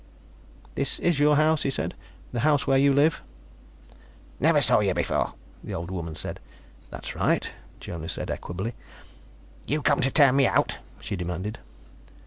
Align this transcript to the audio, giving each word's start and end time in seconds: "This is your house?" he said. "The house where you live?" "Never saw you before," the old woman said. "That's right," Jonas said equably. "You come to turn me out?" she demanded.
"This 0.73 0.97
is 0.97 1.19
your 1.19 1.35
house?" 1.35 1.61
he 1.61 1.69
said. 1.69 1.93
"The 2.31 2.39
house 2.39 2.65
where 2.65 2.79
you 2.79 2.91
live?" 2.91 3.21
"Never 4.39 4.59
saw 4.59 4.79
you 4.79 4.95
before," 4.95 5.35
the 5.63 5.75
old 5.75 5.91
woman 5.91 6.15
said. 6.15 6.39
"That's 6.89 7.13
right," 7.15 7.47
Jonas 7.79 8.13
said 8.13 8.31
equably. 8.31 8.73
"You 9.67 9.83
come 9.83 10.01
to 10.01 10.09
turn 10.09 10.35
me 10.37 10.47
out?" 10.47 10.79
she 11.01 11.15
demanded. 11.15 11.59